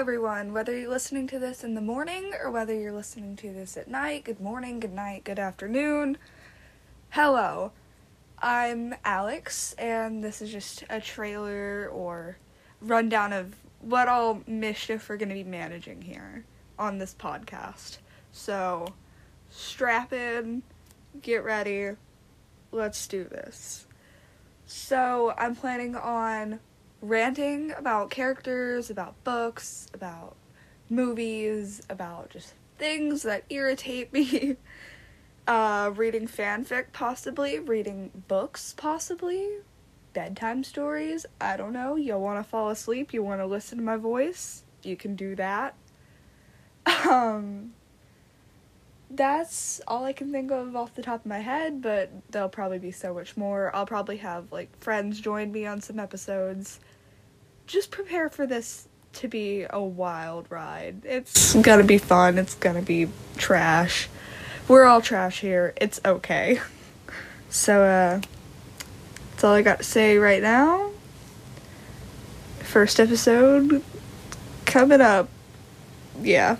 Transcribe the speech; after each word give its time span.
everyone. 0.00 0.54
Whether 0.54 0.78
you're 0.78 0.88
listening 0.88 1.26
to 1.26 1.38
this 1.38 1.62
in 1.62 1.74
the 1.74 1.82
morning 1.82 2.32
or 2.42 2.50
whether 2.50 2.72
you're 2.74 2.94
listening 2.94 3.36
to 3.36 3.52
this 3.52 3.76
at 3.76 3.88
night, 3.88 4.24
good 4.24 4.40
morning, 4.40 4.80
good 4.80 4.94
night, 4.94 5.22
good 5.22 5.38
afternoon. 5.38 6.16
Hello. 7.10 7.72
I'm 8.38 8.94
Alex, 9.04 9.74
and 9.74 10.24
this 10.24 10.40
is 10.40 10.50
just 10.50 10.84
a 10.88 10.98
trailer 10.98 11.90
or 11.92 12.38
rundown 12.80 13.34
of 13.34 13.54
what 13.82 14.08
all 14.08 14.40
mischief 14.46 15.10
we're 15.10 15.18
going 15.18 15.28
to 15.28 15.34
be 15.34 15.44
managing 15.44 16.00
here 16.00 16.46
on 16.78 16.96
this 16.96 17.14
podcast. 17.14 17.98
So, 18.32 18.86
strap 19.50 20.14
in, 20.14 20.62
get 21.20 21.44
ready, 21.44 21.90
let's 22.72 23.06
do 23.06 23.24
this. 23.24 23.86
So, 24.64 25.34
I'm 25.36 25.54
planning 25.54 25.96
on 25.96 26.60
ranting 27.00 27.72
about 27.72 28.10
characters, 28.10 28.90
about 28.90 29.22
books, 29.24 29.86
about 29.94 30.36
movies, 30.88 31.82
about 31.88 32.30
just 32.30 32.54
things 32.78 33.22
that 33.22 33.44
irritate 33.50 34.12
me. 34.12 34.56
Uh, 35.46 35.90
reading 35.96 36.28
fanfic, 36.28 36.86
possibly. 36.92 37.58
Reading 37.58 38.10
books, 38.28 38.74
possibly. 38.76 39.48
Bedtime 40.12 40.64
stories. 40.64 41.26
I 41.40 41.56
don't 41.56 41.72
know. 41.72 41.96
You'll 41.96 42.20
want 42.20 42.44
to 42.44 42.48
fall 42.48 42.70
asleep? 42.70 43.12
You 43.12 43.22
want 43.22 43.40
to 43.40 43.46
listen 43.46 43.78
to 43.78 43.84
my 43.84 43.96
voice? 43.96 44.64
You 44.82 44.96
can 44.96 45.16
do 45.16 45.34
that. 45.36 45.74
Um, 47.08 47.72
that's 49.20 49.82
all 49.86 50.04
I 50.04 50.14
can 50.14 50.32
think 50.32 50.50
of 50.50 50.74
off 50.74 50.94
the 50.94 51.02
top 51.02 51.20
of 51.20 51.26
my 51.26 51.40
head, 51.40 51.82
but 51.82 52.10
there'll 52.30 52.48
probably 52.48 52.78
be 52.78 52.90
so 52.90 53.12
much 53.12 53.36
more. 53.36 53.70
I'll 53.76 53.84
probably 53.84 54.16
have 54.16 54.50
like 54.50 54.74
friends 54.78 55.20
join 55.20 55.52
me 55.52 55.66
on 55.66 55.82
some 55.82 56.00
episodes. 56.00 56.80
Just 57.66 57.90
prepare 57.90 58.30
for 58.30 58.46
this 58.46 58.88
to 59.12 59.28
be 59.28 59.66
a 59.68 59.82
wild 59.82 60.46
ride. 60.48 61.04
It's 61.04 61.54
gonna 61.54 61.84
be 61.84 61.98
fun, 61.98 62.38
it's 62.38 62.54
gonna 62.54 62.80
be 62.80 63.08
trash. 63.36 64.08
We're 64.66 64.86
all 64.86 65.02
trash 65.02 65.40
here. 65.40 65.74
It's 65.76 66.00
okay. 66.04 66.60
So 67.52 67.82
uh 67.82 68.20
that's 69.32 69.42
all 69.42 69.54
I 69.54 69.62
got 69.62 69.78
to 69.78 69.84
say 69.84 70.18
right 70.18 70.40
now. 70.40 70.92
First 72.60 73.00
episode 73.00 73.82
coming 74.66 75.00
up. 75.00 75.28
Yeah. 76.22 76.58